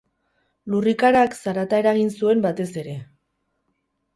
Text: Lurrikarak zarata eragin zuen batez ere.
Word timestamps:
Lurrikarak 0.75 1.37
zarata 1.45 1.81
eragin 1.83 2.09
zuen 2.15 2.41
batez 2.47 2.69
ere. 2.85 2.97